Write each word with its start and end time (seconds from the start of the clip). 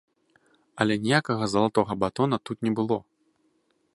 Але 0.85 0.95
ніякага 1.03 1.43
залатога 1.53 1.93
батона 2.03 2.35
тут 2.49 2.57
не 2.69 2.75
было! 2.79 2.97